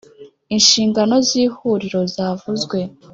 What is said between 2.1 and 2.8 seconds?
zavuzwe